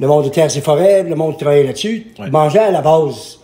[0.00, 2.30] le monde de terres et forêts, le monde qui travaillait là-dessus, Ouais.
[2.30, 3.38] mangeait à la base.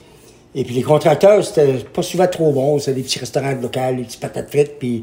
[0.55, 2.79] Et puis, les contracteurs, c'était pas souvent trop bon.
[2.79, 5.03] C'était des petits restaurants locaux, des petites patates frites, puis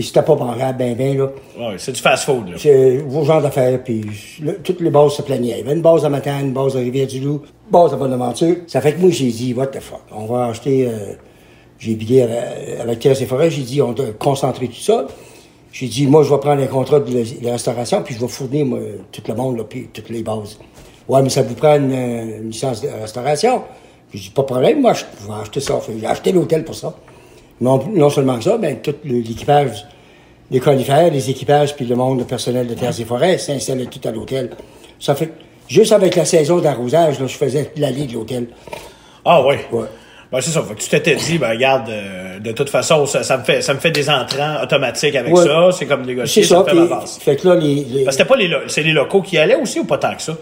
[0.00, 1.24] c'était pas mangeable, ben, ben, là.
[1.58, 2.56] Ouais, c'est du fast-food, là.
[2.58, 4.04] C'est vos genres d'affaires, puis
[4.42, 5.52] le- toutes les bases se plaignaient.
[5.52, 8.56] Il y avait une base à Matane, une base à Rivière-du-Loup, une base à Bonaventure.
[8.66, 10.86] Ça fait que moi, j'ai dit, what the fuck, on va acheter...
[10.88, 11.12] euh,
[11.78, 15.06] j'ai bidé avec, avec Terre et Forêts, j'ai dit, on doit concentrer tout ça.
[15.72, 18.66] J'ai dit, moi, je vais prendre un contrat de, de restauration, puis je vais fournir,
[18.66, 18.78] moi,
[19.12, 20.58] tout le monde, là, puis toutes les bases.
[21.08, 23.62] Ouais, mais ça vous prend une, une licence de restauration?
[24.12, 25.80] J'ai dit, pas de problème, moi, je vais acheter ça.
[25.98, 26.94] J'ai acheté l'hôtel pour ça.
[27.60, 29.86] Non, non seulement ça, ben, tout l'équipage
[30.50, 34.00] les conifères, les équipages, puis le monde, le personnel de terres et forêts s'installait tout
[34.06, 34.50] à l'hôtel.
[34.98, 35.32] Ça fait,
[35.68, 38.48] juste avec la saison d'arrosage, je faisais l'allée de l'hôtel.
[39.24, 39.56] Ah, oui.
[39.72, 39.86] Ouais.
[40.30, 40.62] Ben, c'est ça.
[40.62, 43.62] Fait que tu t'étais dit, ben, regarde, euh, de toute façon, ça, ça me fait,
[43.62, 45.44] ça me fait des entrants automatiques avec Ouais.
[45.44, 45.70] ça.
[45.72, 48.50] C'est comme négocier, ça, ça, me fait fait que là, les, les, c'était pas les,
[48.66, 50.36] c'est les locaux qui allaient aussi ou pas tant que ça?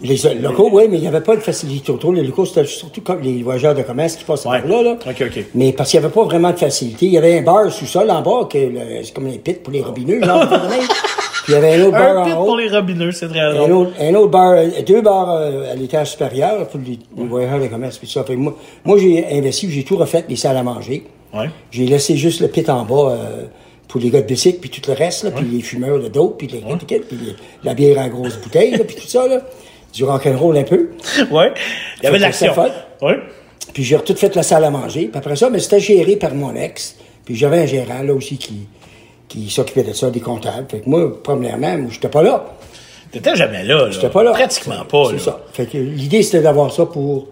[0.00, 2.12] les locaux, oui, mais il n'y avait pas de facilité autour.
[2.12, 4.60] Les locaux, c'était surtout comme les voyageurs de commerce qui passaient Ouais.
[4.60, 4.90] par là, là.
[4.92, 5.44] OK, OK.
[5.54, 7.06] Mais parce qu'il n'y avait pas vraiment de facilité.
[7.06, 8.58] Il y avait un bar sous-sol en bas, que
[9.02, 10.44] c'est comme un pit pour les robineux, genre,
[11.48, 12.44] il y avait un autre bar pit en haut.
[12.46, 15.74] pour les robineux, c'est très Un autre, un autre bar, euh, deux bars euh, à
[15.74, 17.98] l'étage supérieur pour les, les voyageurs de commerce.
[17.98, 18.22] Puis ça.
[18.22, 21.04] Que moi, moi j'ai investi, j'ai tout refait, les salles à manger.
[21.34, 21.50] Ouais.
[21.70, 23.44] J'ai laissé juste le pit en bas euh,
[23.88, 26.38] pour les gars de bicycle, puis tout le reste, là, puis les fumeurs de dope,
[26.38, 29.26] puis, les, puis les- la bière en grosse bouteille, là, puis tout ça.
[29.28, 29.40] Là,
[29.92, 30.90] du rock'n'roll un peu.
[31.30, 31.52] Ouais.
[32.00, 32.52] Il y avait de l'action.
[33.02, 33.18] Ouais.
[33.72, 35.06] Puis j'ai tout fait la salle à manger.
[35.06, 36.96] Puis après ça, mais c'était géré par mon ex.
[37.24, 38.66] Puis j'avais un gérant là aussi qui,
[39.28, 40.66] qui s'occupait de ça, des comptables.
[40.70, 42.44] Fait que moi, premièrement, j'étais pas là.
[43.10, 43.90] T'étais jamais là, là.
[43.90, 44.32] J'étais pas là.
[44.32, 45.18] Pratiquement pas, C'est là.
[45.20, 45.40] ça.
[45.52, 47.28] Fait que l'idée, c'était d'avoir ça pour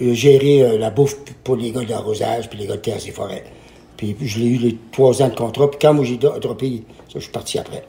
[0.00, 3.10] euh, gérer euh, la bouffe pour les gars d'arrosage puis les gars de terres et
[3.10, 3.44] forêts.
[3.96, 5.68] Puis je l'ai eu les trois ans de contrat.
[5.70, 7.82] Puis quand moi j'ai droppé, ça, je suis parti après.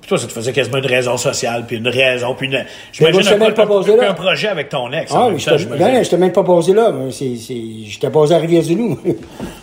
[0.00, 2.52] Puis toi, ça te faisait quasiment une raison sociale, puis une raison, puis une.
[2.52, 2.62] moi,
[2.92, 4.10] J'imagine un, même pas basé là.
[4.10, 5.10] un projet avec ton ex.
[5.12, 5.84] Ah, temps, j'étais j'imagine.
[5.84, 6.92] ben, j'étais même pas posé là.
[7.10, 8.98] J'étais posé à Rivière-du-Loup.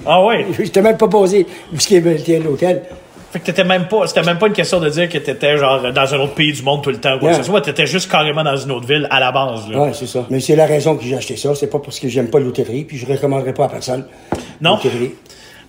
[0.05, 0.35] Ah oui?
[0.59, 2.81] j'étais même pas ce qui était l'hôtel.
[3.33, 5.91] Fait que t'étais même pas, c'était même pas une question de dire que t'étais genre
[5.91, 7.61] dans un autre pays du monde tout le temps, quoi ce soit.
[7.61, 9.85] T'étais juste carrément dans une autre ville à la base, là.
[9.85, 10.27] Ouais, c'est ça.
[10.29, 11.55] Mais c'est la raison que j'ai acheté ça.
[11.55, 14.05] C'est pas parce que j'aime pas l'hôtellerie, puis je recommanderais pas à personne.
[14.61, 14.75] Non.
[14.75, 15.15] l'hôtellerie.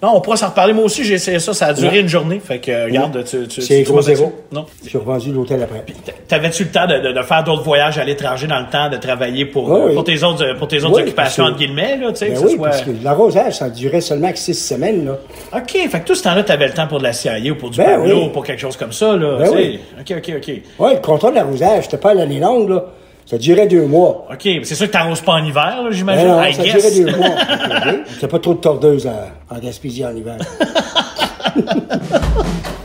[0.04, 0.74] Non, on pourra s'en reparler.
[0.74, 1.54] Moi aussi, j'ai essayé ça.
[1.54, 2.00] Ça a duré Ouais.
[2.00, 2.38] une journée.
[2.44, 4.32] Fait que, euh, regarde, tu, tu, C'est gros zéro.
[4.52, 4.66] Non.
[4.86, 5.82] J'ai revendu l'hôtel après.
[6.28, 8.96] T'avais-tu le temps de, de- de faire d'autres voyages à l'étranger dans le temps, de
[8.98, 12.16] travailler pour, euh, pour tes autres, pour tes autres occupations, que- entre guillemets, là, tu
[12.18, 12.68] sais, Ben oui, soit...
[12.68, 15.16] parce que l'arrosage, ça durait seulement que six semaines, là.
[15.56, 17.70] OK, fait que tout ce temps-là, t'avais le temps pour de la CIA ou pour
[17.70, 18.24] du Ben Pablo oui.
[18.26, 19.80] ou pour quelque chose comme ça, là, Ben oui.
[19.98, 20.54] OK, OK, OK.
[20.80, 22.84] Ouais, le contrat de l'arrosage, c'était pas à l'année longue, là.
[23.26, 24.26] Ça durait deux mois.
[24.30, 26.28] OK, mais c'est sûr que t'arroses pas en hiver, là, j'imagine.
[26.28, 26.74] non, ça guess.
[26.74, 27.36] durait deux mois.
[28.20, 30.36] C'est pas trop de tordeuse à- en Gaspésie en hiver.